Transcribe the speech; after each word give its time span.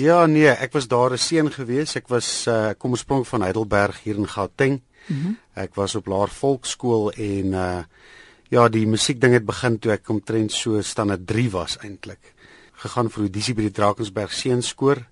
Ja, 0.00 0.24
nee, 0.26 0.48
ek 0.48 0.72
was 0.72 0.86
daar 0.88 1.12
'n 1.12 1.18
seun 1.18 1.52
gewees. 1.52 1.96
Ek 1.96 2.08
was 2.08 2.46
uh 2.46 2.70
kom 2.78 2.90
oorspronklik 2.90 3.28
van 3.28 3.42
Heidelberg 3.42 4.02
hier 4.02 4.16
in 4.16 4.28
Gauteng. 4.28 4.80
Mm 5.06 5.22
-hmm. 5.22 5.38
Ek 5.54 5.74
was 5.74 5.94
op 5.94 6.06
Laer 6.06 6.28
Volksskool 6.28 7.12
en 7.12 7.46
uh 7.52 7.84
ja, 8.48 8.68
die 8.68 8.86
musiekding 8.86 9.32
het 9.32 9.44
begin 9.44 9.78
toe 9.78 9.92
ek 9.92 10.08
omtrent 10.08 10.52
so 10.52 10.80
standaard 10.80 11.26
3 11.26 11.50
was 11.50 11.78
eintlik. 11.78 12.34
Gegaan 12.72 13.10
vir 13.10 13.22
audisie 13.22 13.54
by 13.54 13.62
die 13.62 13.70
Drakensberg 13.70 14.32
Seenskoor. 14.32 15.06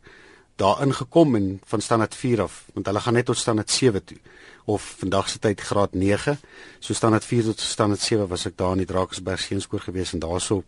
Daar 0.57 0.83
ingekom 0.83 1.35
en 1.35 1.61
van 1.65 1.81
standaard 1.81 2.15
4 2.15 2.43
af, 2.43 2.65
want 2.75 2.87
hulle 2.87 3.01
gaan 3.01 3.15
net 3.15 3.27
tot 3.27 3.37
standaard 3.37 3.71
7 3.71 4.05
toe 4.05 4.19
of 4.65 4.83
vandag 4.99 5.29
se 5.29 5.39
tyd 5.39 5.61
graad 5.61 5.95
9. 5.95 6.39
So 6.79 6.95
standaard 6.95 7.25
4 7.25 7.43
tot 7.43 7.61
standaard 7.61 8.01
7 8.01 8.29
was 8.29 8.47
ek 8.47 8.57
daar 8.57 8.73
in 8.73 8.79
die 8.79 8.87
Drakensberg 8.87 9.41
Seenskoor 9.41 9.81
gewees 9.81 10.13
en 10.13 10.19
daarso 10.19 10.65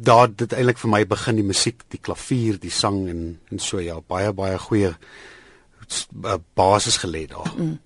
daar 0.00 0.30
dit 0.32 0.52
eintlik 0.56 0.80
vir 0.80 0.90
my 0.90 1.02
begin 1.08 1.40
die 1.40 1.46
musiek, 1.46 1.84
die 1.92 2.00
klavier, 2.00 2.58
die 2.60 2.72
sang 2.72 3.04
en 3.10 3.22
en 3.50 3.62
so 3.62 3.82
ja, 3.82 3.98
baie 4.00 4.32
baie 4.32 4.58
goeie 4.58 4.94
uh, 4.94 6.38
basis 6.56 7.00
gelê 7.02 7.26
daar. 7.28 7.52
Mm. 7.56 7.78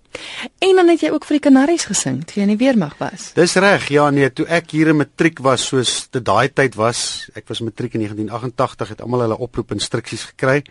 En 0.62 0.76
dan 0.78 0.92
het 0.92 1.02
jy 1.02 1.10
ook 1.10 1.24
vir 1.26 1.40
die 1.40 1.44
Kanaries 1.48 1.88
gesing 1.90 2.20
toe 2.22 2.38
jy 2.38 2.44
in 2.46 2.52
die 2.52 2.60
weermag 2.60 2.94
was. 3.00 3.32
Dis 3.34 3.56
reg. 3.58 3.88
Ja, 3.90 4.06
nee, 4.14 4.28
toe 4.30 4.46
ek 4.46 4.70
hier 4.70 4.92
in 4.92 5.00
matriek 5.00 5.42
was, 5.42 5.64
soos 5.72 6.04
dit 6.14 6.22
daai 6.22 6.52
tyd 6.54 6.78
was, 6.78 7.26
ek 7.34 7.50
was 7.50 7.64
matriek 7.66 7.96
in 7.98 8.04
1988 8.06 8.94
het 8.94 9.02
almal 9.02 9.26
hulle 9.26 9.40
oproep 9.48 9.74
instruksies 9.74 10.28
gekry 10.30 10.62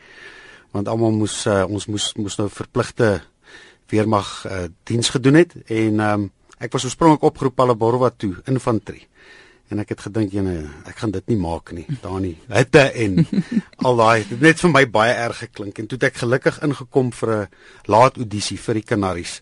want 0.74 0.90
almal 0.90 1.14
moes 1.14 1.44
uh, 1.50 1.64
ons 1.70 1.86
moes 1.92 2.10
moes 2.18 2.38
nou 2.40 2.50
verpligte 2.52 3.10
weermag 3.94 4.30
uh, 4.50 4.66
diens 4.90 5.12
gedoen 5.14 5.38
het 5.44 5.54
en 5.70 6.02
um, 6.02 6.30
ek 6.64 6.74
was 6.74 6.88
oorspronklik 6.88 7.26
opgeroep 7.30 7.58
Palaborwa 7.60 8.10
toe 8.10 8.36
infantry 8.50 9.04
en 9.72 9.80
ek 9.80 9.94
het 9.96 10.02
gedink 10.08 10.34
jene 10.36 10.56
ek 10.90 10.98
gaan 11.02 11.12
dit 11.12 11.28
nie 11.32 11.40
maak 11.40 11.72
nie 11.72 11.86
daar 12.02 12.20
nie 12.24 12.36
hitte 12.58 12.84
en 13.06 13.22
al 13.78 14.02
daai 14.02 14.26
dit 14.30 14.42
net 14.42 14.64
vir 14.64 14.74
my 14.74 14.86
baie 15.00 15.14
erg 15.14 15.44
geklink 15.46 15.80
en 15.80 15.88
toe 15.88 16.00
het 16.00 16.10
ek 16.12 16.24
gelukkig 16.24 16.60
ingekom 16.68 17.12
vir 17.20 17.36
'n 17.36 17.48
laat 17.88 18.18
audisie 18.18 18.58
vir 18.58 18.82
die 18.82 18.88
Kanaries 18.92 19.42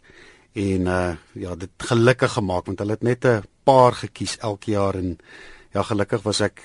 en 0.53 0.88
uh 0.88 1.16
ja 1.33 1.55
dit 1.55 1.72
gelukkig 1.77 2.38
gemaak 2.38 2.66
want 2.66 2.80
hulle 2.80 2.97
het 2.99 3.03
net 3.03 3.25
'n 3.25 3.44
paar 3.64 3.94
gekies 3.94 4.38
elke 4.42 4.72
jaar 4.72 4.95
en 4.95 5.17
ja 5.73 5.83
gelukkig 5.83 6.23
was 6.23 6.42
ek 6.42 6.61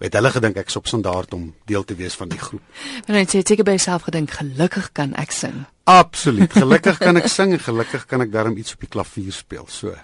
het 0.00 0.12
hulle 0.12 0.30
gedink 0.30 0.58
ek 0.60 0.68
is 0.68 0.76
op 0.76 0.86
standaard 0.86 1.34
om 1.34 1.54
deel 1.64 1.84
te 1.84 1.94
wees 1.96 2.14
van 2.14 2.28
die 2.28 2.38
groep. 2.38 2.62
Maar 3.06 3.16
net 3.16 3.32
sê 3.32 3.40
ek 3.40 3.64
by 3.64 3.76
myself 3.76 4.08
gedink 4.08 4.30
gelukkig 4.30 4.90
kan 4.92 5.14
ek 5.16 5.32
sing. 5.32 5.64
Absoluut. 5.84 6.52
Gelukkig 6.52 6.98
kan 6.98 7.16
ek 7.16 7.28
sing 7.38 7.52
en 7.56 7.62
gelukkig 7.62 8.06
kan 8.06 8.20
ek 8.20 8.32
darm 8.32 8.56
iets 8.56 8.74
op 8.76 8.80
die 8.84 8.92
klavier 8.92 9.32
speel. 9.32 9.64
So. 9.68 9.94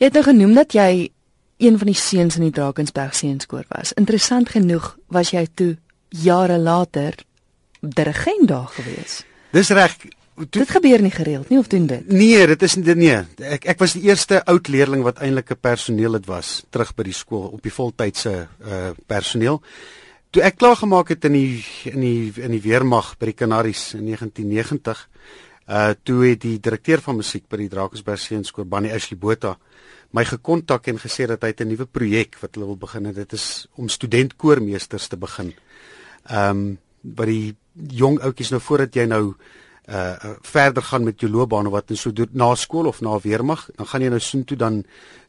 Jy 0.00 0.08
het 0.08 0.18
nou 0.18 0.24
genoem 0.26 0.54
dat 0.54 0.74
jy 0.74 1.10
een 1.64 1.78
van 1.78 1.86
die 1.86 1.98
seuns 1.98 2.36
in 2.36 2.46
die 2.46 2.54
Drakensberg 2.54 3.14
seunskoor 3.14 3.64
was. 3.68 3.92
Interessant 3.92 4.48
genoeg 4.52 4.96
was 5.06 5.30
jy 5.30 5.46
toe 5.54 5.76
jare 6.08 6.58
later 6.58 7.16
dirigent 7.80 8.48
daar 8.48 8.68
gewees. 8.68 9.22
Dis 9.52 9.70
reg. 9.74 9.96
Dit 10.50 10.70
gebeur 10.70 11.02
nie 11.02 11.12
gereeld 11.14 11.48
nie 11.48 11.58
of 11.58 11.68
doen 11.70 11.86
dit? 11.86 12.08
Nee, 12.10 12.46
dit 12.50 12.62
is 12.66 12.74
nie 12.74 12.94
nee. 12.98 13.18
Ek 13.38 13.68
ek 13.70 13.78
was 13.78 13.94
die 13.94 14.02
eerste 14.08 14.40
oud 14.50 14.68
leerling 14.68 15.04
wat 15.06 15.20
eintlik 15.22 15.52
'n 15.54 15.60
personeel 15.60 16.12
het 16.18 16.26
was 16.26 16.64
terug 16.70 16.94
by 16.94 17.04
die 17.06 17.14
skool 17.14 17.54
op 17.54 17.62
die 17.62 17.72
voltydse 17.72 18.48
uh 18.66 18.90
personeel. 19.06 19.62
Toe 20.30 20.42
ek 20.42 20.56
klaar 20.58 20.76
gemaak 20.76 21.08
het 21.08 21.24
in 21.24 21.32
die 21.32 21.64
in 21.84 22.00
die 22.00 22.32
in 22.36 22.50
die 22.50 22.62
weermag 22.62 23.14
by 23.18 23.26
die 23.26 23.38
Kanaries 23.38 23.94
in 23.94 24.06
1990, 24.06 25.08
uh 25.68 25.92
toe 26.02 26.24
het 26.26 26.40
die 26.40 26.58
direkteur 26.60 27.00
van 27.00 27.16
musiek 27.16 27.48
by 27.48 27.56
die 27.56 27.68
Drakensberg 27.68 28.20
seunskoor, 28.20 28.66
Bannie 28.68 28.92
Ashley 28.92 29.18
Botha, 29.18 29.56
my 30.12 30.24
gekontak 30.24 30.88
en 30.88 30.98
gesê 30.98 31.26
dat 31.26 31.42
hy 31.42 31.54
'n 31.56 31.68
nuwe 31.68 31.86
projek 31.86 32.36
wat 32.40 32.54
hulle 32.54 32.66
wil 32.66 32.76
begin 32.76 33.06
en 33.06 33.14
dit 33.14 33.32
is 33.32 33.66
om 33.76 33.88
studentkoormeesters 33.88 35.08
te 35.08 35.16
begin. 35.16 35.54
Ehm 36.30 36.50
um, 36.50 36.78
by 37.02 37.24
die 37.24 37.56
jong 37.90 38.20
ouetjies 38.20 38.50
nou 38.50 38.60
voordat 38.60 38.94
jy 38.94 39.06
nou 39.06 39.34
uh 39.88 40.34
verder 40.42 40.82
gaan 40.82 41.04
met 41.04 41.20
jou 41.20 41.30
loopbaan 41.30 41.66
of 41.66 41.72
wat 41.72 41.90
en 41.90 41.96
so 41.96 42.12
doen 42.12 42.28
na 42.32 42.54
skool 42.54 42.86
of 42.86 43.00
na 43.00 43.18
weermag, 43.18 43.68
dan 43.76 43.86
gaan 43.86 44.02
jy 44.02 44.08
nou 44.08 44.20
soen 44.20 44.44
toe 44.44 44.56
dan 44.56 44.84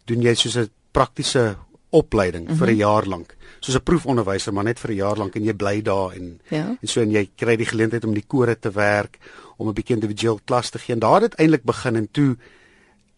doen 0.05 0.21
jy 0.21 0.33
soos 0.33 0.57
'n 0.57 0.69
praktiese 0.91 1.55
opleiding 1.89 2.43
mm 2.43 2.49
-hmm. 2.49 2.57
vir 2.57 2.67
'n 2.67 2.71
mhm. 2.71 2.79
jaar 2.79 3.05
lank. 3.05 3.35
Soos 3.59 3.75
'n 3.75 3.83
proefonderwyser, 3.83 4.53
maar 4.53 4.63
net 4.63 4.79
vir 4.79 4.91
'n 4.91 4.95
jaar 4.95 5.17
lank 5.17 5.35
en 5.35 5.43
jy 5.43 5.53
bly 5.53 5.81
daar 5.81 6.13
en 6.13 6.39
ja. 6.49 6.77
en 6.81 6.87
so 6.87 7.01
en 7.01 7.11
jy 7.11 7.29
kry 7.35 7.55
die 7.55 7.65
geleentheid 7.65 8.05
om 8.05 8.13
die 8.13 8.27
kore 8.27 8.59
te 8.59 8.71
werk, 8.71 9.19
om 9.57 9.67
'n 9.67 9.73
bietjie 9.73 9.95
individueel 9.95 10.39
klas 10.45 10.69
te 10.69 10.79
gee. 10.79 10.93
En 10.93 10.99
daar 10.99 11.21
het 11.21 11.35
eintlik 11.35 11.63
begin 11.63 11.95
en 11.95 12.07
toe 12.11 12.37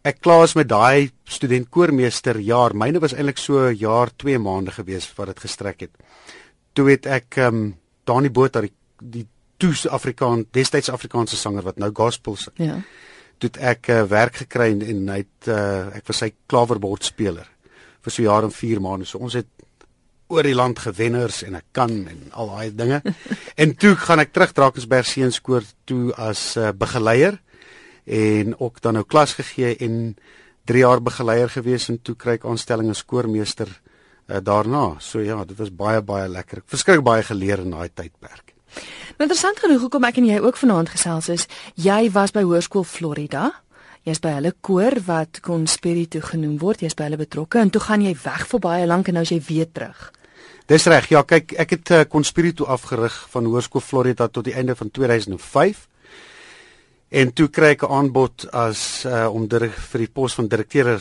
ek 0.04 0.22
klaar 0.22 0.44
is 0.44 0.54
met 0.54 0.70
daai 0.70 1.12
student 1.24 1.70
koormeester 1.70 2.40
jaar. 2.40 2.76
Myne 2.76 3.00
was 3.00 3.14
eintlik 3.14 3.38
so 3.38 3.72
jaar 3.72 4.10
2 4.16 4.40
maande 4.40 4.72
gewees 4.72 5.14
wat 5.16 5.28
dit 5.28 5.40
gestrek 5.40 5.80
het. 5.80 5.92
Toe 6.74 6.90
het 6.90 7.06
ek 7.06 7.38
ehm 7.38 7.56
um, 7.56 7.76
Dani 8.08 8.30
Botha 8.30 8.62
die, 8.62 8.74
die 9.02 9.28
toe 9.58 9.74
Afrikaan 9.90 10.46
destyds 10.52 10.90
Afrikaanse 10.90 11.36
sanger 11.36 11.64
wat 11.64 11.78
nou 11.78 11.92
gospel 11.94 12.36
sing. 12.36 12.56
Ja. 12.56 12.80
Toe 13.38 13.50
ek 13.60 13.90
uh, 13.90 14.04
werk 14.10 14.36
gekry 14.36 14.72
en, 14.72 14.82
en 14.82 15.10
hy 15.10 15.18
het 15.18 15.50
uh, 15.52 15.88
ek 15.98 16.08
was 16.08 16.24
sy 16.24 16.32
klaverbord 16.48 17.04
speler 17.04 17.50
vir 18.02 18.14
so 18.14 18.24
jaar 18.24 18.48
en 18.48 18.54
4 18.54 18.82
maande. 18.82 19.06
So 19.06 19.20
ons 19.20 19.34
het 19.34 19.50
oor 20.28 20.44
die 20.44 20.56
land 20.56 20.80
gewenners 20.84 21.42
en 21.48 21.58
ek 21.60 21.68
kan 21.76 21.92
en 22.10 22.32
al 22.32 22.52
daai 22.54 22.76
dinge. 22.76 23.02
en 23.64 23.76
toe 23.80 23.96
gaan 23.96 24.24
ek 24.24 24.34
terug 24.36 24.56
Drakensberg 24.56 25.08
seenskoor 25.08 25.66
toe 25.88 26.12
as 26.16 26.56
uh, 26.58 26.72
begeleier 26.76 27.40
en 28.08 28.56
ook 28.60 28.82
dan 28.82 29.00
nou 29.00 29.06
klas 29.08 29.36
gegee 29.40 29.76
en 29.84 30.16
3 30.68 30.84
jaar 30.84 31.02
begeleier 31.04 31.52
gewees 31.52 31.88
en 31.92 32.00
toe 32.04 32.16
kry 32.20 32.38
ek 32.40 32.48
aanstelling 32.48 32.92
as 32.92 33.06
koormeester 33.08 33.70
uh, 33.72 34.40
daarna. 34.44 34.98
So 35.00 35.24
ja, 35.24 35.40
dit 35.48 35.58
was 35.60 35.72
baie 35.72 36.04
baie 36.04 36.28
lekker. 36.32 36.64
Ek 36.64 36.76
verskrik 36.76 37.04
baie 37.08 37.24
geleer 37.24 37.64
in 37.64 37.76
daai 37.76 37.90
tydperk. 37.90 38.54
Nou 39.18 39.26
interessant 39.26 39.60
genoeg 39.64 39.82
hoekom 39.86 40.06
ek 40.06 40.20
en 40.20 40.28
jy 40.28 40.42
ook 40.44 40.60
vanaand 40.60 40.92
gesels 40.94 41.32
is, 41.34 41.48
jy 41.80 42.12
was 42.14 42.36
by 42.36 42.44
Hoërskool 42.46 42.86
Florida. 42.86 43.50
Jy's 44.08 44.22
by 44.24 44.38
hulle 44.38 44.54
koor 44.64 44.96
wat 45.04 45.42
Conspirito 45.44 46.22
genoem 46.24 46.56
word. 46.62 46.86
Jy's 46.86 46.96
by 46.96 47.10
hulle 47.10 47.20
betrokke 47.20 47.60
en 47.60 47.72
toe 47.74 47.82
gaan 47.84 48.06
jy 48.06 48.14
weg 48.24 48.46
vir 48.48 48.62
baie 48.64 48.86
lank 48.88 49.10
en 49.12 49.18
nou 49.20 49.24
is 49.28 49.34
jy 49.34 49.42
weer 49.50 49.68
terug. 49.68 50.06
Dis 50.72 50.88
reg. 50.88 51.10
Ja, 51.12 51.26
kyk, 51.28 51.52
ek 51.60 51.74
het 51.76 51.92
uh, 51.92 52.00
Conspirito 52.08 52.70
afgerig 52.72 53.16
van 53.34 53.50
Hoërskool 53.52 53.84
Florida 53.84 54.30
tot 54.32 54.48
die 54.48 54.56
einde 54.56 54.78
van 54.80 54.92
2005. 54.96 55.84
En 57.20 57.34
toe 57.36 57.50
kry 57.52 57.74
ek 57.76 57.84
'n 57.84 57.92
aanbod 58.00 58.48
as 58.52 59.04
uh 59.04 59.28
om 59.28 59.48
vir 59.48 60.00
die 60.00 60.12
pos 60.12 60.36
van 60.36 60.48
direkteur 60.48 61.00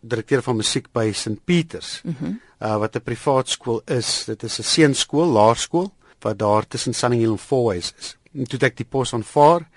direkteur 0.00 0.42
van 0.42 0.56
musiek 0.56 0.88
by 0.92 1.12
St 1.12 1.44
Peters. 1.44 2.00
Mm 2.04 2.40
uh 2.60 2.78
wat 2.78 2.96
'n 2.96 3.04
privaat 3.04 3.48
skool 3.48 3.82
is. 3.84 4.24
Dit 4.24 4.42
is 4.42 4.58
'n 4.58 4.62
seunskool, 4.62 5.28
laerskool 5.28 5.92
wat 6.20 6.38
daar 6.38 6.66
tussen 6.66 6.94
Sunninghill 6.94 7.32
en 7.32 7.38
Fourways 7.38 7.92
is. 7.98 8.16
En 8.34 8.44
toe 8.44 8.58
ek 8.60 8.76
die 8.76 8.88
pos 8.88 9.12
aanvaar 9.12 9.68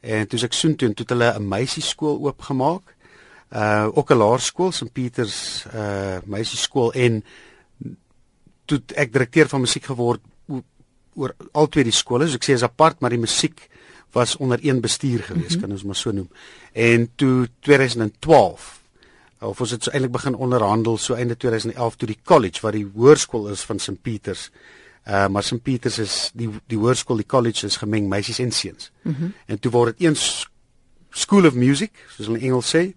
en 0.00 0.28
toe 0.28 0.40
ek 0.46 0.54
soontoe 0.54 0.92
toe 0.94 1.04
het 1.04 1.14
hulle 1.14 1.32
'n 1.38 1.48
meisieskool 1.48 2.18
oopgemaak. 2.26 2.94
Uh 3.52 3.88
ook 3.94 4.10
'n 4.10 4.16
laerskool, 4.16 4.72
St 4.72 4.92
Peters 4.92 5.66
uh 5.74 6.18
meisieskool 6.24 6.92
en 6.92 7.24
toe 8.64 8.82
ek 8.94 9.12
direkteur 9.12 9.48
van 9.48 9.60
musiek 9.60 9.84
geword 9.84 10.20
oor 11.14 11.34
al 11.52 11.68
twee 11.68 11.84
die 11.84 11.92
skole. 11.92 12.28
So 12.28 12.34
ek 12.34 12.44
sê 12.44 12.52
is 12.52 12.62
apart, 12.62 13.00
maar 13.00 13.10
die 13.10 13.18
musiek 13.18 13.68
was 14.12 14.36
onder 14.36 14.58
een 14.62 14.80
bestuur 14.80 15.22
gewees, 15.22 15.44
mm 15.44 15.48
-hmm. 15.48 15.60
kan 15.60 15.70
ons 15.70 15.82
maar 15.82 15.96
so 15.96 16.10
noem. 16.10 16.30
En 16.72 17.10
toe 17.14 17.48
2012 17.60 18.82
of 19.40 19.60
ons 19.60 19.70
het 19.70 19.82
so 19.82 19.90
eintlik 19.90 20.12
begin 20.12 20.34
onderhandel 20.34 20.96
so 20.98 21.14
einde 21.14 21.36
2011 21.36 21.96
toe 21.96 22.06
die 22.08 22.18
college 22.24 22.60
wat 22.60 22.72
die 22.72 22.90
hoërskool 22.94 23.48
is 23.48 23.62
van 23.62 23.78
St 23.78 24.02
Peters. 24.02 24.50
Uh 24.50 24.56
maar 25.08 25.42
St 25.42 25.62
Peters 25.62 25.98
is 25.98 26.14
die 26.36 26.50
die 26.68 26.78
hoërskool, 26.78 27.22
die 27.22 27.26
college 27.26 27.66
is 27.66 27.78
gemeng 27.80 28.08
meisies 28.08 28.38
en 28.44 28.52
seuns. 28.52 28.90
Mm 29.02 29.14
-hmm. 29.14 29.32
En 29.46 29.58
toe 29.58 29.70
word 29.72 29.98
dit 29.98 30.06
een 30.06 30.16
school 31.10 31.46
of 31.46 31.54
music, 31.54 31.92
soos 32.08 32.26
hulle 32.26 32.38
in 32.38 32.44
Engels 32.44 32.74
sê. 32.76 32.92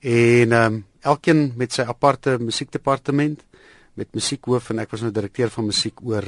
En 0.00 0.52
ehm 0.52 0.72
um, 0.72 0.84
elkeen 1.00 1.52
met 1.56 1.72
sy 1.72 1.82
aparte 1.82 2.38
musiekdepartement 2.38 3.44
met 3.94 4.14
musiekhoof 4.14 4.70
en 4.70 4.78
ek 4.78 4.90
was 4.90 5.00
nou 5.00 5.12
direkteur 5.12 5.50
van 5.50 5.66
musiek 5.66 6.00
oor 6.02 6.26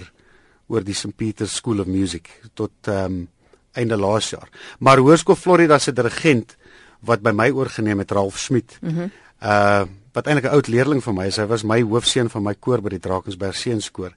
oor 0.71 0.85
die 0.87 0.95
St 0.95 1.17
Peters 1.17 1.55
School 1.55 1.81
of 1.81 1.87
Music 1.87 2.31
tot 2.55 2.73
ehm 2.87 3.05
um, 3.05 3.29
einde 3.73 3.97
laas 3.97 4.31
jaar. 4.31 4.49
Maar 4.79 4.99
Hoërskool 4.99 5.37
Florida 5.37 5.79
se 5.79 5.93
dirigent 5.93 6.57
wat 7.01 7.23
by 7.23 7.31
my 7.31 7.51
oorgeneem 7.51 7.99
het 7.99 8.11
Ralf 8.11 8.39
Smit. 8.39 8.79
Mm 8.81 9.11
uh 9.41 9.85
wat 10.13 10.27
eintlik 10.27 10.51
'n 10.51 10.55
oud 10.55 10.67
leerling 10.67 11.03
van 11.03 11.15
my 11.15 11.27
is. 11.27 11.37
Hy 11.37 11.47
was 11.47 11.63
my 11.63 11.83
hoofseun 11.83 12.31
van 12.31 12.43
my 12.43 12.55
koor 12.55 12.81
by 12.83 12.89
die 12.89 12.99
Drakensberg 12.99 13.57
Seenskoor. 13.57 14.11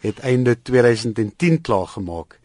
Het 0.00 0.18
einde 0.18 0.56
2010 0.62 1.60
klaar 1.60 1.86
gemaak. 1.86 2.38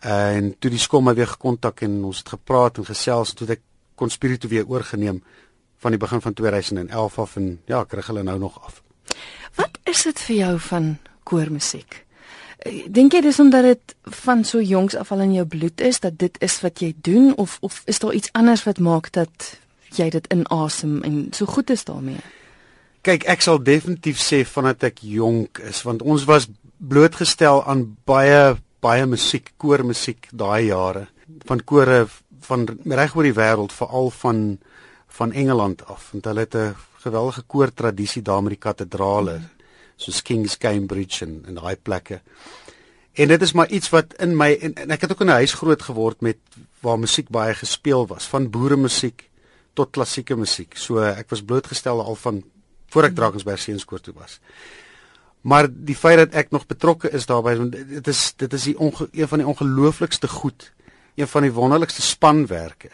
En 0.00 0.54
toe 0.58 0.70
die 0.70 0.80
skool 0.80 1.04
my 1.04 1.14
weer 1.14 1.28
gekontak 1.28 1.80
en 1.80 2.04
ons 2.04 2.18
het 2.18 2.28
gepraat 2.28 2.78
en 2.78 2.88
gesels 2.88 3.34
het 3.38 3.56
ek 3.56 3.66
Conspirito 4.00 4.48
weer 4.48 4.64
oorgeneem 4.66 5.20
van 5.80 5.92
die 5.92 6.00
begin 6.00 6.20
van 6.20 6.32
2011 6.32 7.18
af 7.18 7.36
en 7.36 7.60
ja, 7.68 7.84
kry 7.84 8.02
hulle 8.06 8.22
nou 8.22 8.38
nog 8.38 8.56
af. 8.64 8.82
Wat 9.54 9.78
is 9.84 10.02
dit 10.08 10.20
vir 10.20 10.36
jou 10.36 10.54
van 10.68 10.96
koormusiek? 11.22 12.04
Dink 12.92 13.14
jy 13.16 13.22
dis 13.24 13.40
omdat 13.40 13.64
dit 13.64 13.94
van 14.24 14.44
so 14.44 14.60
jongs 14.60 14.96
af 14.96 15.12
al 15.12 15.24
in 15.24 15.32
jou 15.38 15.46
bloed 15.48 15.80
is 15.80 16.00
dat 16.00 16.18
dit 16.20 16.36
is 16.44 16.58
wat 16.60 16.80
jy 16.80 16.92
doen 16.96 17.32
of 17.36 17.56
of 17.60 17.82
is 17.84 17.98
daar 17.98 18.12
iets 18.12 18.32
anders 18.32 18.64
wat 18.64 18.78
maak 18.78 19.12
dat 19.16 19.56
jy 19.96 20.10
dit 20.10 20.26
inasem 20.32 21.00
en 21.02 21.26
so 21.32 21.46
goed 21.46 21.70
is 21.70 21.84
daarmee? 21.84 22.20
Kyk, 23.00 23.24
ek 23.32 23.40
sal 23.40 23.62
definitief 23.64 24.20
sê 24.20 24.42
vandat 24.44 24.84
ek 24.90 25.00
jonk 25.00 25.62
is 25.64 25.80
want 25.88 26.02
ons 26.04 26.26
was 26.28 26.50
blootgestel 26.80 27.64
aan 27.64 27.96
baie 28.08 28.56
baie 28.80 29.04
musiek, 29.06 29.52
koormusiek 29.60 30.30
daai 30.32 30.70
jare 30.70 31.06
van 31.48 31.60
kore 31.64 32.06
van 32.46 32.64
reg 32.88 33.14
oor 33.14 33.26
die 33.28 33.36
wêreld, 33.36 33.74
veral 33.76 34.10
van 34.22 34.58
van 35.10 35.32
Engeland 35.32 35.82
af, 35.90 36.12
want 36.12 36.24
hulle 36.24 36.40
het 36.40 36.54
'n 36.54 36.76
geweldige 37.02 37.42
koortradisie 37.42 38.22
daar 38.22 38.42
met 38.42 38.50
die 38.50 38.64
kathedrale, 38.66 39.38
mm. 39.38 39.48
soos 39.96 40.22
King's 40.22 40.56
Cambridge 40.58 41.24
en 41.24 41.44
en 41.46 41.54
daai 41.54 41.76
plekke. 41.76 42.20
En 43.12 43.28
dit 43.28 43.42
is 43.42 43.52
maar 43.52 43.68
iets 43.68 43.90
wat 43.90 44.14
in 44.14 44.36
my 44.36 44.58
en, 44.60 44.74
en 44.74 44.90
ek 44.90 45.00
het 45.00 45.12
ook 45.12 45.20
in 45.20 45.26
'n 45.26 45.40
huis 45.42 45.54
groot 45.54 45.82
geword 45.82 46.20
met 46.20 46.38
waar 46.80 46.98
musiek 46.98 47.28
baie 47.28 47.54
gespeel 47.54 48.06
was, 48.06 48.24
van 48.24 48.50
boeremusiek 48.50 49.30
tot 49.74 49.90
klassieke 49.90 50.36
musiek. 50.36 50.76
So 50.76 50.98
ek 50.98 51.30
was 51.30 51.42
blootgestel 51.42 52.04
al 52.04 52.14
van 52.14 52.44
voor 52.86 53.04
ek 53.04 53.14
Drakensberg 53.14 53.58
Seenskoor 53.58 54.00
toe 54.00 54.14
was. 54.14 54.40
Maar 55.40 55.68
die 55.70 55.96
feit 55.96 56.18
dat 56.20 56.34
ek 56.36 56.50
nog 56.52 56.66
betrokke 56.68 57.10
is 57.16 57.26
daarbey, 57.26 57.56
dit 57.70 58.08
is 58.08 58.32
dit 58.36 58.52
is 58.52 58.66
die 58.68 58.78
onge, 58.78 59.08
een 59.12 59.28
van 59.28 59.40
die 59.40 59.46
ongelooflikste 59.48 60.28
goed, 60.28 60.72
een 61.14 61.28
van 61.28 61.46
die 61.46 61.52
wonderlikste 61.52 62.02
spanwerke. 62.02 62.90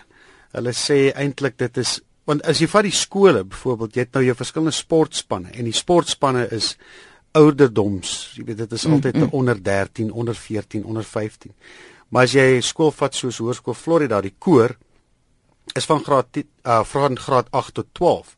Hulle 0.54 0.72
sê 0.72 1.10
eintlik 1.14 1.58
dit 1.58 1.82
is 1.82 2.00
want 2.26 2.42
as 2.42 2.58
jy 2.58 2.66
vat 2.66 2.82
die 2.82 2.94
skole 2.94 3.44
byvoorbeeld, 3.46 3.94
jy 3.94 4.02
het 4.02 4.16
nou 4.16 4.24
jou 4.26 4.34
verskillende 4.34 4.74
sportspanne 4.74 5.52
en 5.54 5.68
die 5.68 5.74
sportspanne 5.74 6.48
is 6.54 6.72
ouderdoms, 7.38 8.32
jy 8.34 8.46
weet 8.48 8.64
dit 8.64 8.72
is 8.72 8.86
altyd 8.86 9.14
mm 9.14 9.22
-hmm. 9.22 9.32
onder 9.32 9.62
13, 9.62 10.10
onder 10.12 10.34
14, 10.34 10.84
onder 10.84 11.04
15. 11.04 11.52
Maar 12.08 12.22
as 12.22 12.32
jy 12.32 12.60
skool 12.60 12.90
vat 12.90 13.14
soos 13.14 13.38
Hoërskool 13.38 13.74
Florida, 13.74 14.20
die 14.20 14.34
koor 14.38 14.76
is 15.74 15.84
van 15.84 16.02
graad 16.04 16.26
uh 16.36 16.84
van 16.84 17.18
graad 17.18 17.50
8 17.50 17.74
tot 17.74 17.86
12. 17.92 18.36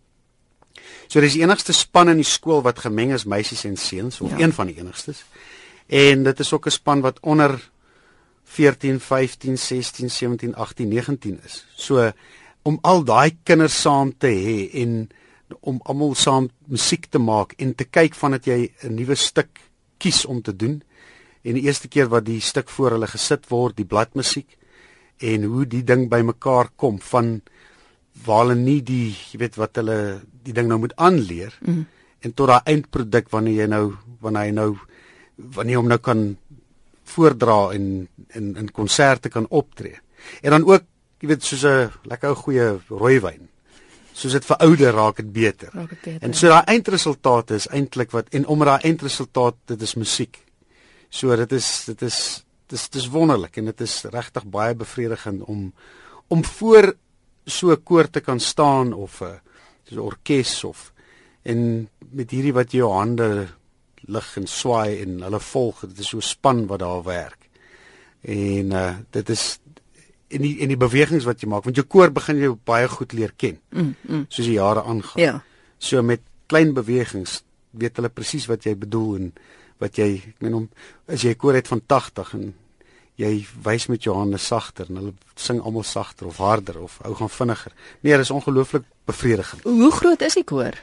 So 1.07 1.21
dis 1.21 1.33
die 1.39 1.43
enigste 1.43 1.73
span 1.73 2.09
in 2.09 2.21
die 2.21 2.29
skool 2.29 2.63
wat 2.63 2.79
gemeng 2.79 3.13
is 3.13 3.25
meisies 3.25 3.65
en 3.65 3.77
seuns 3.77 4.21
of 4.21 4.31
ja. 4.31 4.45
een 4.45 4.53
van 4.53 4.67
die 4.67 4.79
enigstes. 4.79 5.25
En 5.87 6.23
dit 6.23 6.41
is 6.41 6.53
ook 6.53 6.67
'n 6.67 6.71
span 6.71 7.01
wat 7.01 7.21
onder 7.21 7.71
14, 8.45 9.01
15, 9.01 9.59
16, 9.59 10.11
17, 10.11 10.55
18, 10.55 10.89
19 10.89 11.41
is. 11.45 11.67
So 11.77 12.13
om 12.63 12.79
al 12.83 13.05
daai 13.05 13.39
kinders 13.43 13.81
saam 13.81 14.13
te 14.19 14.29
hê 14.29 14.81
en 14.83 15.09
om 15.61 15.81
almal 15.85 16.15
saam 16.15 16.51
musiek 16.67 17.07
te 17.07 17.19
maak 17.19 17.55
en 17.57 17.75
te 17.75 17.85
kyk 17.85 18.15
vandat 18.15 18.45
jy 18.45 18.73
'n 18.83 18.95
nuwe 18.95 19.15
stuk 19.15 19.61
kies 19.99 20.25
om 20.25 20.43
te 20.43 20.57
doen 20.57 20.83
en 21.43 21.55
die 21.55 21.63
eerste 21.63 21.89
keer 21.89 22.09
wat 22.09 22.25
die 22.25 22.41
stuk 22.41 22.69
voor 22.69 22.91
hulle 22.91 23.07
gesit 23.07 23.49
word, 23.49 23.77
die 23.77 23.89
bladmusiek 23.89 24.59
en 25.19 25.45
hoe 25.45 25.67
die 25.67 25.85
ding 25.85 26.09
bymekaar 26.11 26.71
kom 26.77 27.01
van 27.01 27.41
waar 28.25 28.45
hulle 28.45 28.59
nie 28.59 28.81
die 28.83 29.13
jy 29.33 29.41
weet 29.45 29.57
wat 29.61 29.81
hulle 29.81 30.21
die 30.45 30.55
ding 30.57 30.69
nou 30.69 30.79
moet 30.83 30.97
aanleer 30.97 31.55
mm. 31.61 31.85
en 32.25 32.35
tot 32.35 32.49
daai 32.51 32.73
eindproduk 32.75 33.31
wanneer 33.31 33.63
jy 33.63 33.69
nou 33.71 33.85
wanneer 34.21 34.49
hy 34.49 34.55
nou 34.57 34.71
wanneer 35.59 35.79
hom 35.79 35.89
nou 35.89 36.01
kan 36.03 36.25
voordra 37.09 37.59
en 37.75 38.09
in 38.37 38.57
in 38.57 38.73
konserte 38.75 39.29
kan 39.29 39.47
optree. 39.49 40.01
En 40.43 40.51
dan 40.51 40.67
ook, 40.67 40.83
jy 41.23 41.29
weet, 41.29 41.45
soos 41.45 41.65
'n 41.65 41.91
lekker 42.11 42.29
ou 42.29 42.35
goeie 42.35 42.81
rooiwyn 42.89 43.49
soos 44.19 44.35
dit 44.35 44.49
verouder 44.49 44.95
raak 44.95 45.21
dit 45.23 45.31
beter. 45.33 45.71
Raak 45.73 45.95
dit 45.95 46.03
beter. 46.03 46.27
En 46.27 46.35
so 46.35 46.51
daai 46.51 46.75
eindresultaat 46.75 47.55
is 47.57 47.69
eintlik 47.75 48.13
wat 48.17 48.31
en 48.35 48.47
om 48.51 48.65
daai 48.67 48.83
eindresultaat 48.89 49.59
dit 49.73 49.83
is 49.87 49.95
musiek. 50.01 50.41
So 51.11 51.37
dit 51.37 51.53
is 51.53 51.69
dit 51.87 52.03
is 52.03 52.19
dis 52.69 52.89
dis 52.93 53.09
wonderlik 53.09 53.57
en 53.57 53.71
dit 53.71 53.81
is 53.87 53.95
regtig 54.13 54.45
baie 54.45 54.75
bevredigend 54.75 55.45
om 55.47 55.73
om 56.29 56.45
voor 56.45 56.93
so 57.49 57.73
'n 57.73 57.83
koor 57.83 58.11
te 58.11 58.21
kan 58.21 58.41
staan 58.41 58.93
of 58.93 59.23
'n 59.23 59.41
so 59.85 59.95
'n 59.95 60.07
orkes 60.11 60.65
of 60.65 60.93
en 61.43 61.89
met 62.11 62.31
hierdie 62.31 62.53
wat 62.53 62.73
jou 62.73 62.91
hande 62.93 63.49
lig 64.09 64.37
en 64.37 64.47
swaai 64.47 65.03
en 65.03 65.23
hulle 65.23 65.41
volg 65.41 65.81
dit 65.81 65.99
is 65.99 66.09
so 66.09 66.21
span 66.21 66.67
wat 66.67 66.81
daar 66.81 67.03
werk. 67.05 67.49
En 68.21 68.73
uh 68.73 68.95
dit 69.11 69.29
is 69.29 69.59
en 70.29 70.43
die 70.45 70.61
en 70.61 70.69
die 70.69 70.81
bewegings 70.81 71.25
wat 71.25 71.41
jy 71.41 71.49
maak 71.49 71.65
want 71.65 71.77
jou 71.77 71.87
koor 71.87 72.13
begin 72.13 72.41
jy 72.41 72.53
baie 72.65 72.89
goed 72.89 73.13
leer 73.13 73.33
ken. 73.37 73.61
Mm, 73.71 73.95
mm. 74.03 74.25
Soos 74.29 74.47
die 74.47 74.59
jare 74.59 74.83
aangaan. 74.83 75.23
Ja. 75.23 75.43
So 75.79 76.03
met 76.03 76.21
klein 76.47 76.75
bewegings 76.75 77.43
weet 77.71 77.97
hulle 77.97 78.09
presies 78.13 78.49
wat 78.49 78.65
jy 78.65 78.75
bedoel 78.77 79.17
en 79.17 79.33
wat 79.79 79.99
jy 80.01 80.09
ek 80.33 80.41
meen 80.43 80.55
om 80.55 80.69
as 81.07 81.23
jy 81.23 81.31
'n 81.31 81.41
koor 81.41 81.55
het 81.55 81.69
van 81.69 81.81
80 81.87 82.35
en 82.35 82.55
jy 83.19 83.33
wys 83.67 83.89
met 83.91 84.07
jou 84.07 84.15
hande 84.15 84.39
sagter 84.39 84.87
en 84.91 85.01
hulle 85.01 85.15
sing 85.39 85.59
almal 85.61 85.87
sagter 85.87 86.29
of 86.31 86.39
harder 86.43 86.79
of 86.83 86.99
ou 87.07 87.15
gaan 87.19 87.33
vinniger. 87.33 87.75
Nee, 88.01 88.13
dit 88.15 88.27
is 88.27 88.35
ongelooflik 88.35 88.87
bevredigend. 89.11 89.65
Hoe 89.67 89.91
groot 89.93 90.23
is 90.23 90.39
die 90.39 90.47
koor? 90.47 90.79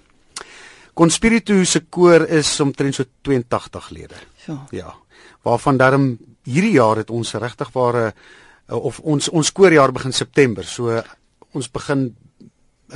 Conspiritu 0.95 1.63
se 1.67 1.81
koor 1.91 2.27
is 2.27 2.51
omtrent 2.63 2.95
so 2.95 3.07
82 3.27 3.89
lede. 3.95 4.19
Ja. 4.45 4.57
Ja. 4.71 4.93
Waarvan 5.47 5.79
daarom 5.79 6.17
hierdie 6.43 6.75
jaar 6.75 6.99
het 7.01 7.09
ons 7.09 7.33
regtig 7.39 7.71
ware 7.75 8.11
uh, 8.11 8.75
of 8.75 8.99
ons 8.99 9.29
ons 9.29 9.51
koorjaar 9.51 9.91
begin 9.95 10.13
September. 10.13 10.63
So 10.63 11.01
ons 11.55 11.71
begin 11.71 12.09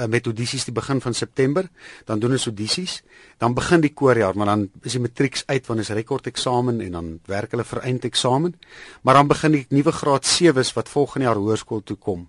met 0.07 0.25
audisies 0.25 0.65
die 0.65 0.73
begin 0.73 1.01
van 1.01 1.13
September, 1.13 1.69
dan 2.05 2.19
doen 2.19 2.31
ons 2.31 2.45
audisies, 2.45 3.01
dan 3.37 3.53
begin 3.53 3.81
die 3.81 3.93
koorjaar, 3.93 4.35
maar 4.37 4.45
dan 4.45 4.69
is 4.83 4.91
die 4.91 5.01
matrieks 5.01 5.43
uit 5.47 5.65
want 5.67 5.79
is 5.79 5.89
rekordeksamen 5.89 6.81
en 6.81 6.91
dan 6.91 7.19
werk 7.25 7.51
hulle 7.51 7.63
vir 7.63 7.81
eindeksamen. 7.81 8.55
Maar 9.01 9.13
dan 9.13 9.27
begin 9.27 9.51
die 9.51 9.65
nuwe 9.69 9.91
graad 9.91 10.25
7s 10.25 10.73
wat 10.73 10.89
volgende 10.89 11.25
jaar 11.27 11.41
hoërskool 11.41 11.83
toe 11.83 11.97
kom. 11.97 12.27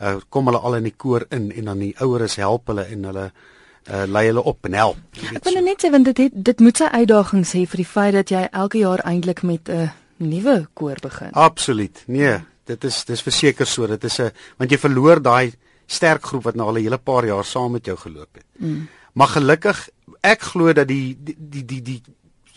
Uh, 0.00 0.16
kom 0.28 0.50
hulle 0.50 0.58
al 0.58 0.76
in 0.76 0.88
die 0.90 0.96
koor 0.96 1.24
in 1.30 1.52
en 1.52 1.70
dan 1.70 1.78
die 1.78 1.94
oueres 2.04 2.36
help 2.36 2.66
hulle 2.68 2.84
en 2.84 3.04
hulle 3.08 3.30
uh, 3.30 4.02
lei 4.06 4.26
hulle 4.26 4.42
op 4.42 4.66
en 4.68 4.74
help. 4.76 4.98
Ek 5.32 5.46
wil 5.46 5.62
net 5.64 5.84
sê 5.84 5.90
want 5.94 6.04
dit 6.10 6.26
het, 6.26 6.34
dit 6.50 6.60
moet 6.60 6.82
sy 6.82 6.90
uitdagings 6.92 7.54
hê 7.56 7.62
vir 7.64 7.82
die 7.82 7.88
feit 7.88 8.12
dat 8.18 8.32
jy 8.34 8.42
elke 8.50 8.82
jaar 8.82 9.00
eintlik 9.08 9.40
met 9.42 9.70
'n 9.70 9.86
uh, 9.86 9.88
nuwe 10.16 10.66
koor 10.74 11.00
begin. 11.02 11.32
Absoluut. 11.32 12.02
Nee, 12.06 12.38
dit 12.64 12.84
is 12.84 13.04
dis 13.04 13.22
verseker 13.22 13.66
so 13.66 13.86
dit 13.86 14.04
is 14.04 14.18
'n 14.20 14.30
want 14.58 14.70
jy 14.70 14.78
verloor 14.78 15.22
daai 15.22 15.52
sterk 15.86 16.24
groep 16.24 16.44
wat 16.48 16.56
nou 16.58 16.68
al 16.68 16.78
'n 16.78 16.82
hele 16.82 16.98
paar 16.98 17.26
jaar 17.26 17.44
saam 17.44 17.72
met 17.72 17.86
jou 17.86 17.96
geloop 17.96 18.34
het. 18.34 18.46
Mm. 18.58 18.88
Maar 19.12 19.28
gelukkig 19.28 19.88
ek 20.20 20.40
glo 20.40 20.72
dat 20.72 20.88
die 20.88 21.16
die 21.20 21.36
die 21.38 21.64
die, 21.64 21.82
die 21.82 22.02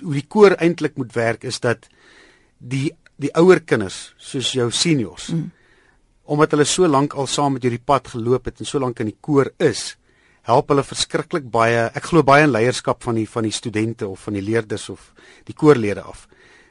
hoe 0.01 0.13
die 0.13 0.27
koor 0.27 0.51
eintlik 0.51 0.97
moet 0.97 1.13
werk 1.13 1.43
is 1.43 1.59
dat 1.59 1.87
die 2.57 2.91
die 3.15 3.31
ouer 3.35 3.59
kinders 3.59 4.13
soos 4.17 4.51
jou 4.51 4.71
seniors 4.71 5.27
mm. 5.27 5.51
omdat 6.23 6.51
hulle 6.51 6.65
so 6.65 6.87
lank 6.87 7.13
al 7.13 7.27
saam 7.27 7.53
met 7.53 7.61
jou 7.61 7.71
die 7.71 7.85
pad 7.85 8.07
geloop 8.07 8.45
het 8.45 8.59
en 8.59 8.65
so 8.65 8.79
lank 8.79 8.99
in 8.99 9.05
die 9.05 9.17
koor 9.21 9.51
is 9.57 9.97
help 10.41 10.69
hulle 10.69 10.83
verskriklik 10.83 11.51
baie 11.51 11.91
ek 11.93 12.03
glo 12.03 12.23
baie 12.23 12.43
in 12.43 12.51
leierskap 12.51 13.03
van 13.03 13.15
die 13.15 13.27
van 13.29 13.43
die 13.43 13.51
studente 13.51 14.07
of 14.07 14.19
van 14.19 14.33
die 14.33 14.41
leerders 14.41 14.89
of 14.89 15.13
die 15.45 15.53
koorlede 15.53 16.01
af 16.01 16.27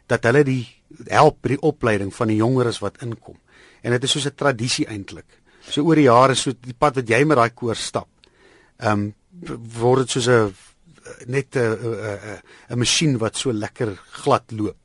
dat 0.08 0.24
hulle 0.24 0.42
die 0.46 0.64
help 1.12 1.42
by 1.44 1.54
die 1.54 1.62
opleiding 1.64 2.10
van 2.14 2.32
die 2.32 2.38
jongeres 2.40 2.80
wat 2.84 3.02
inkom. 3.04 3.36
En 3.84 3.94
dit 3.94 4.04
is 4.04 4.10
soos 4.10 4.26
'n 4.26 4.34
tradisie 4.34 4.86
eintlik. 4.86 5.28
So 5.70 5.84
oor 5.84 5.96
die 5.96 6.08
jare 6.08 6.34
so 6.34 6.52
die 6.52 6.76
pad 6.78 6.94
wat 7.00 7.08
jy 7.08 7.24
met 7.24 7.36
daai 7.36 7.50
koor 7.50 7.76
stap. 7.76 8.08
Ehm 8.78 8.92
um, 8.92 9.14
word 9.80 10.06
dit 10.06 10.10
soos 10.10 10.28
'n 10.28 10.54
net 11.26 11.56
'n 11.56 12.40
'n 12.70 12.78
masjien 12.78 13.18
wat 13.18 13.36
so 13.36 13.52
lekker 13.52 13.96
glad 14.22 14.50
loop. 14.52 14.76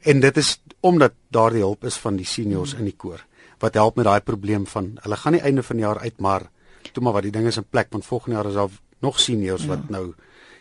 En 0.00 0.20
dit 0.20 0.36
is 0.36 0.60
omdat 0.80 1.12
daardie 1.28 1.60
hulp 1.60 1.84
is 1.84 1.96
van 1.96 2.16
die 2.16 2.26
seniors 2.26 2.74
in 2.74 2.84
die 2.84 2.96
koor 2.96 3.20
wat 3.60 3.74
help 3.74 3.96
met 3.96 4.04
daai 4.08 4.20
probleem 4.20 4.66
van 4.66 4.94
hulle 5.02 5.16
gaan 5.16 5.32
nie 5.36 5.42
einde 5.44 5.62
van 5.62 5.76
die 5.76 5.84
jaar 5.84 5.98
uit 5.98 6.20
maar 6.20 6.48
toe 6.92 7.02
maar 7.02 7.12
wat 7.12 7.26
die 7.28 7.34
ding 7.34 7.46
is 7.46 7.56
in 7.60 7.66
plek 7.70 7.90
want 7.90 8.06
volgende 8.06 8.36
jaar 8.36 8.48
is 8.48 8.54
daar 8.54 8.78
nog 9.00 9.20
seniors 9.20 9.62
ja. 9.62 9.68
wat 9.68 9.88
nou 9.88 10.04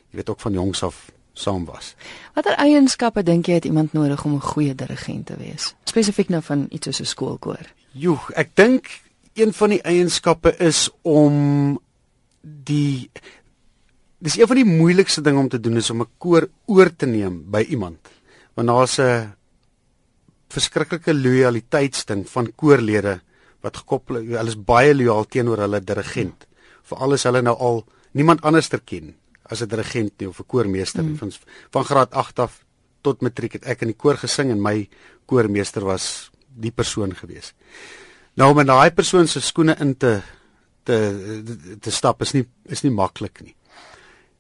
jy 0.10 0.20
weet 0.20 0.30
ook 0.30 0.40
van 0.40 0.54
jongs 0.54 0.84
af 0.84 1.12
saam 1.34 1.66
was. 1.66 1.94
Watter 2.36 2.58
eienskappe 2.60 3.24
dink 3.24 3.48
jy 3.48 3.60
het 3.60 3.66
iemand 3.66 3.94
nodig 3.94 4.26
om 4.26 4.34
'n 4.36 4.42
goeie 4.42 4.76
dirigent 4.76 5.26
te 5.26 5.38
wees? 5.38 5.76
Spesifiek 5.84 6.30
nou 6.30 6.42
van 6.44 6.68
iets 6.70 6.86
soos 6.86 7.00
'n 7.00 7.06
skoolkoor. 7.06 7.72
Joe, 7.92 8.20
ek 8.34 8.50
dink 8.54 8.90
een 9.40 9.54
van 9.54 9.70
die 9.70 9.82
eienskappe 9.82 10.56
is 10.60 10.88
om 11.02 11.80
die 12.42 13.10
dis 14.20 14.36
een 14.38 14.48
van 14.48 14.60
die 14.60 14.68
moeilikste 14.68 15.24
dinge 15.24 15.40
om 15.40 15.50
te 15.50 15.60
doen 15.60 15.80
is 15.80 15.90
om 15.90 16.02
'n 16.02 16.12
koor 16.18 16.50
oor 16.66 16.90
te 16.96 17.06
neem 17.06 17.44
by 17.52 17.62
iemand. 17.70 18.00
Want 18.54 18.68
daar's 18.68 19.00
'n 19.00 19.34
verskriklike 20.50 21.14
lojaliteitsding 21.14 22.30
van 22.30 22.56
koorlede 22.56 23.22
wat 23.62 23.78
gekoppel 23.78 24.16
hulle 24.16 24.48
is 24.48 24.64
baie 24.64 24.96
lojaal 24.96 25.26
teenoor 25.26 25.58
hulle 25.58 25.84
dirigent. 25.84 26.48
Veral 26.84 27.14
as 27.14 27.24
hulle 27.24 27.42
nou 27.42 27.58
al 27.58 27.86
niemand 28.12 28.42
anders 28.42 28.68
ter 28.68 28.82
ken 28.82 29.16
as 29.44 29.62
'n 29.62 29.68
dirigent 29.68 30.14
nie 30.20 30.28
of 30.28 30.40
'n 30.40 30.46
koormeester 30.48 31.04
mm. 31.04 31.18
van 31.18 31.32
van 31.72 31.84
graad 31.84 32.12
8 32.14 32.40
af 32.40 32.64
tot 33.02 33.22
matriek 33.22 33.54
het 33.54 33.66
ek 33.66 33.82
in 33.82 33.88
die 33.88 33.98
koor 33.98 34.18
gesing 34.18 34.52
en 34.52 34.62
my 34.62 34.90
koormeester 35.26 35.86
was 35.86 36.32
die 36.60 36.72
persoon 36.72 37.16
gewees. 37.16 37.54
Nou 38.40 38.54
om 38.54 38.62
in 38.62 38.70
daai 38.70 38.92
persoon 38.96 39.28
se 39.28 39.42
skoene 39.44 39.76
in 39.84 39.98
te 40.00 40.20
te 40.88 40.98
te 41.84 41.92
stap 41.92 42.22
is 42.24 42.32
nie 42.34 42.46
is 42.72 42.86
nie 42.86 42.94
maklik 42.96 43.42
nie. 43.44 43.56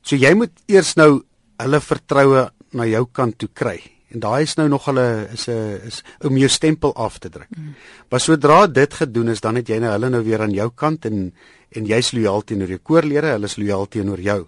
So 0.02 0.16
jy 0.16 0.32
moet 0.40 0.54
eers 0.72 0.96
nou 0.96 1.26
hulle 1.60 1.80
vertroue 1.84 2.46
na 2.80 2.86
jou 2.88 3.04
kant 3.12 3.36
toe 3.42 3.50
kry. 3.54 3.78
En 4.10 4.24
daai 4.24 4.46
is 4.46 4.56
nou 4.58 4.70
nog 4.72 4.86
hulle 4.88 5.28
is 5.34 5.48
'n 5.50 5.82
is 5.88 6.04
om 6.24 6.38
jou 6.38 6.50
stempel 6.50 6.96
af 6.96 7.20
te 7.20 7.30
druk. 7.30 7.50
Mm. 7.50 7.76
Maar 8.10 8.20
sodra 8.20 8.68
dit 8.68 8.94
gedoen 8.94 9.30
is, 9.30 9.42
dan 9.42 9.56
het 9.56 9.68
jy 9.68 9.80
nou 9.80 9.92
hulle 9.92 10.10
nou 10.10 10.24
weer 10.24 10.42
aan 10.42 10.54
jou 10.54 10.72
kant 10.76 11.06
en 11.06 11.34
en 11.72 11.86
jy's 11.86 12.12
lojaal 12.12 12.42
teenoor 12.42 12.68
jou 12.68 12.80
koorlede, 12.80 13.28
hulle 13.28 13.46
is 13.46 13.58
lojaal 13.58 13.88
teenoor 13.88 14.20
jou. 14.20 14.48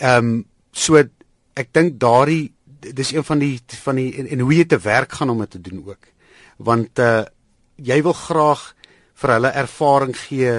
Ehm 0.00 0.18
um, 0.18 0.44
so 0.72 0.96
ek 1.54 1.68
dink 1.72 2.00
daardie 2.00 2.52
dis 2.80 3.12
een 3.12 3.24
van 3.24 3.38
die 3.38 3.60
van 3.66 3.96
die 3.96 4.16
en, 4.16 4.26
en 4.26 4.40
hoe 4.40 4.54
jy 4.54 4.64
te 4.64 4.78
werk 4.78 5.12
gaan 5.12 5.30
om 5.30 5.38
dit 5.38 5.50
te 5.50 5.60
doen 5.60 5.84
ook. 5.86 6.06
Want 6.56 6.98
uh 6.98 7.24
jy 7.82 7.98
wil 8.02 8.16
graag 8.16 8.62
vir 9.22 9.34
hulle 9.36 9.52
ervaring 9.62 10.14
gee 10.16 10.52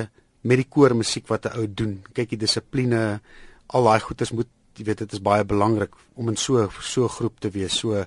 met 0.43 0.59
die 0.59 0.69
koormusiek 0.69 1.27
wat 1.31 1.45
'n 1.45 1.57
ou 1.59 1.67
doen. 1.67 2.03
Kyk 2.13 2.29
die 2.29 2.43
dissipline, 2.45 3.21
al 3.67 3.83
daai 3.83 3.99
goeders 3.99 4.31
moet 4.31 4.49
jy 4.75 4.85
weet 4.85 4.97
dit 4.97 5.13
is 5.13 5.21
baie 5.21 5.43
belangrik 5.43 5.93
om 6.15 6.29
in 6.29 6.35
so 6.35 6.69
so 6.81 7.07
groep 7.07 7.39
te 7.39 7.49
wees. 7.49 7.79
So 7.79 8.05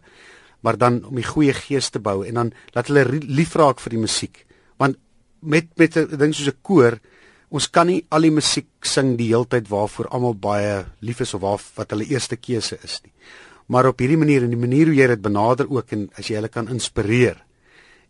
maar 0.60 0.76
dan 0.76 1.04
om 1.04 1.14
die 1.14 1.24
goeie 1.24 1.52
gees 1.52 1.90
te 1.90 1.98
bou 1.98 2.24
en 2.26 2.34
dan 2.34 2.52
laat 2.74 2.88
hulle 2.88 3.04
lief 3.22 3.54
raak 3.54 3.80
vir 3.80 3.90
die 3.90 4.00
musiek. 4.02 4.46
Want 4.78 4.96
met 5.40 5.66
met 5.76 5.96
'n 5.96 6.16
ding 6.16 6.34
soos 6.34 6.48
'n 6.48 6.62
koor 6.62 6.98
Ons 7.54 7.68
kan 7.70 7.86
nie 7.86 8.02
al 8.10 8.26
die 8.26 8.34
musiek 8.34 8.66
sing 8.82 9.14
die 9.18 9.28
heeltyd 9.30 9.68
waarvoor 9.70 10.08
almal 10.10 10.34
baie 10.34 10.84
lief 11.00 11.20
is 11.22 11.34
of 11.34 11.44
waar 11.44 11.62
wat 11.76 11.92
hulle 11.94 12.08
eerste 12.10 12.36
keuse 12.36 12.78
is 12.82 13.00
nie. 13.04 13.12
Maar 13.70 13.86
op 13.92 14.02
hierdie 14.02 14.18
manier 14.18 14.42
en 14.42 14.50
die 14.50 14.58
manier 14.58 14.90
hoe 14.90 14.96
jy 14.98 15.06
dit 15.12 15.22
benader 15.22 15.70
ook 15.70 15.92
en 15.94 16.08
as 16.18 16.26
jy 16.26 16.40
hulle 16.40 16.50
kan 16.50 16.68
inspireer 16.68 17.38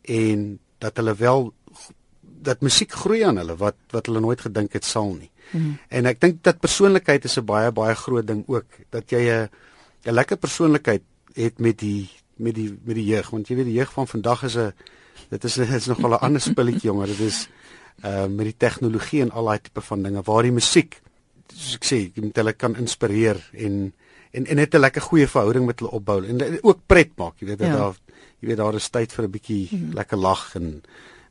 en 0.08 0.58
dat 0.78 0.96
hulle 0.96 1.14
wel 1.14 1.52
dat 2.20 2.60
musiek 2.60 2.92
groei 2.92 3.22
aan 3.22 3.36
hulle 3.36 3.56
wat 3.56 3.76
wat 3.90 4.06
hulle 4.06 4.20
nooit 4.20 4.40
gedink 4.40 4.72
het 4.72 4.84
sal 4.84 5.14
nie. 5.14 5.30
Mm 5.50 5.60
-hmm. 5.60 5.78
En 5.88 6.06
ek 6.06 6.20
dink 6.20 6.42
dat 6.42 6.60
persoonlikheid 6.60 7.24
is 7.24 7.38
'n 7.38 7.44
baie 7.44 7.72
baie 7.72 7.94
groot 7.94 8.26
ding 8.26 8.44
ook 8.46 8.66
dat 8.90 9.10
jy 9.10 9.22
'n 9.30 9.48
'n 10.04 10.12
lekker 10.12 10.36
persoonlikheid 10.36 11.02
het 11.34 11.58
met 11.58 11.78
die 11.78 12.10
met 12.36 12.54
die 12.54 12.78
met 12.84 12.94
die 12.94 13.04
jeug 13.04 13.30
want 13.30 13.48
jy 13.48 13.56
weet 13.56 13.70
die 13.70 13.78
jeug 13.80 13.92
van 13.92 14.08
vandag 14.08 14.42
is 14.42 14.56
'n 14.56 14.72
dit 15.28 15.44
is 15.44 15.54
dit 15.54 15.68
is 15.68 15.86
nogal 15.86 16.10
'n 16.10 16.24
ander 16.26 16.40
spulletjie 16.40 16.88
jonger 16.90 17.06
dit 17.06 17.20
is 17.20 17.48
uh 18.04 18.26
met 18.26 18.44
die 18.44 18.56
tegnologie 18.56 19.22
en 19.22 19.30
al 19.30 19.44
daai 19.44 19.60
tipe 19.60 19.80
van 19.80 20.02
dinge 20.02 20.22
waar 20.22 20.42
die 20.42 20.52
musiek 20.52 21.00
soos 21.52 21.78
ek 21.78 21.84
sê 21.84 21.98
jy 22.06 22.24
moet 22.24 22.36
hulle 22.42 22.52
kan 22.52 22.76
inspireer 22.76 23.40
en 23.52 23.92
en 24.36 24.46
en 24.46 24.56
net 24.56 24.74
'n 24.74 24.80
lekker 24.80 25.02
goeie 25.02 25.26
verhouding 25.26 25.66
met 25.66 25.80
hulle 25.80 25.92
opbou 25.92 26.24
en 26.24 26.58
ook 26.62 26.80
pret 26.86 27.12
maak 27.16 27.40
jy 27.40 27.46
weet 27.46 27.58
dat 27.58 27.68
ja. 27.68 27.76
daar 27.76 27.96
jy 28.40 28.48
weet 28.48 28.62
daar 28.62 28.74
is 28.74 28.90
tyd 28.90 29.12
vir 29.12 29.24
'n 29.24 29.30
bietjie 29.30 29.68
mm 29.72 29.92
lekker 29.96 30.18
lag 30.18 30.56
en 30.56 30.82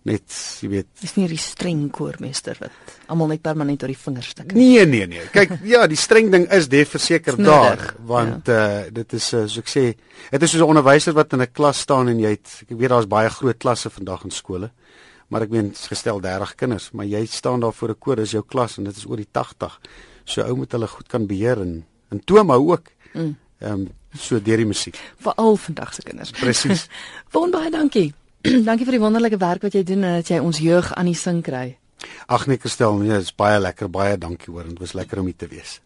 net 0.05 0.33
jy 0.61 0.69
weet 0.69 0.87
dis 1.01 1.15
nie 1.17 1.27
die 1.27 1.41
streng 1.41 1.89
koormeester 1.93 2.57
wat 2.61 2.97
almal 3.09 3.31
net 3.31 3.41
permanent 3.41 3.83
oor 3.83 3.89
die 3.89 3.97
vingers 3.97 4.29
stik 4.35 4.53
nee 4.53 4.85
nee 4.85 5.07
nee 5.09 5.25
kyk 5.33 5.57
ja 5.73 5.87
die 5.89 5.97
streng 5.97 6.29
ding 6.33 6.45
is 6.53 6.69
def 6.69 6.93
verseker 6.93 7.37
daar 7.37 7.95
want 8.05 8.47
ja. 8.47 8.85
uh 8.85 8.91
dit 8.93 9.13
is 9.17 9.33
uh, 9.33 9.47
so 9.47 9.63
ek 9.65 9.71
sê 9.71 9.85
dit 10.31 10.41
is 10.41 10.51
soos 10.51 10.61
'n 10.61 10.71
onderwyser 10.73 11.13
wat 11.17 11.33
in 11.33 11.41
'n 11.41 11.51
klas 11.51 11.81
staan 11.87 12.09
en 12.09 12.19
jy 12.19 12.29
het 12.37 12.47
ek 12.69 12.77
weet 12.77 12.89
daar's 12.93 13.09
baie 13.09 13.29
groot 13.29 13.57
klasse 13.57 13.89
vandag 13.89 14.23
in 14.25 14.31
skole 14.31 14.69
maar 15.27 15.41
ek 15.41 15.49
meen 15.49 15.71
gestel 15.75 16.21
30 16.21 16.55
kinders 16.55 16.91
maar 16.91 17.05
jy 17.05 17.25
staan 17.25 17.59
daar 17.59 17.73
voor 17.73 17.89
'n 17.89 17.99
koor 17.99 18.19
is 18.19 18.31
jou 18.31 18.43
klas 18.43 18.77
en 18.77 18.83
dit 18.83 18.97
is 18.97 19.05
oor 19.05 19.17
die 19.17 19.31
80 19.31 19.79
so 20.23 20.41
ou 20.41 20.55
moet 20.55 20.71
hulle 20.71 20.87
goed 20.87 21.07
kan 21.07 21.27
beheer 21.27 21.61
en 21.61 21.85
en 22.11 22.19
toom 22.23 22.49
hou 22.49 22.71
ook 22.71 22.91
mm. 23.13 23.35
ehm 23.59 23.71
um, 23.71 23.89
so 24.13 24.39
deur 24.39 24.57
die 24.57 24.65
musiek 24.65 24.97
veral 25.17 25.57
vandag 25.57 25.93
se 25.93 26.01
kinders 26.01 26.31
presies 26.31 26.87
wonderbaie 27.33 27.71
dankie 27.71 28.13
Dankie 28.67 28.85
vir 28.85 28.99
die 28.99 29.01
wonderlike 29.01 29.39
werk 29.41 29.63
wat 29.65 29.73
jy 29.73 29.81
doen 29.87 30.03
en 30.05 30.19
dat 30.19 30.29
jy 30.29 30.37
ons 30.43 30.59
jeug 30.61 30.91
aan 30.93 31.09
die 31.09 31.17
sing 31.17 31.41
kry. 31.45 31.77
Ag 32.29 32.45
nee, 32.49 32.59
Kristel, 32.61 32.99
nee, 32.99 33.09
dit 33.09 33.25
is 33.25 33.33
baie 33.33 33.57
lekker. 33.57 33.89
Baie 33.89 34.19
dankie 34.21 34.51
hoor. 34.53 34.67
Dit 34.69 34.81
was 34.83 34.93
lekker 34.97 35.21
om 35.21 35.29
hier 35.31 35.37
te 35.39 35.49
wees. 35.49 35.79